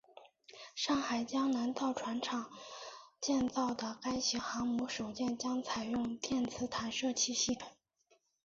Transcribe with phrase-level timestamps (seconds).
[0.73, 2.49] 上海江南造船厂
[3.21, 7.69] 建造的该型航母首舰将采用电磁弹射器系统。